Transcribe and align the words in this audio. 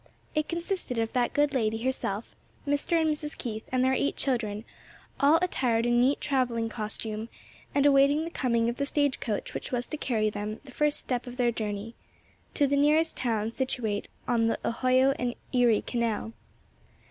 It 0.33 0.49
consisted 0.49 0.97
of 0.97 1.13
that 1.13 1.31
good 1.31 1.53
lady 1.53 1.83
herself 1.83 2.35
Mr. 2.65 2.99
and 2.99 3.07
Mrs. 3.07 3.37
Keith 3.37 3.69
and 3.71 3.83
their 3.83 3.93
eight 3.93 4.15
children, 4.17 4.65
all 5.19 5.37
attired 5.43 5.85
in 5.85 5.99
neat 5.99 6.19
traveling 6.19 6.69
costume, 6.69 7.29
and 7.75 7.85
awaiting 7.85 8.23
the 8.23 8.31
coming 8.31 8.67
of 8.67 8.77
the 8.77 8.85
stage 8.87 9.19
coach 9.19 9.53
which 9.53 9.71
was 9.71 9.85
to 9.85 9.97
carry 9.97 10.31
them 10.31 10.59
the 10.63 10.71
first 10.71 10.97
step 10.99 11.27
of 11.27 11.37
their 11.37 11.51
journey 11.51 11.93
to 12.55 12.65
the 12.65 12.75
nearest 12.77 13.15
town 13.15 13.51
situate 13.51 14.07
on 14.27 14.47
the 14.47 14.57
Ohio 14.67 15.13
and 15.19 15.35
Erie 15.53 15.83
Canal. 15.85 16.33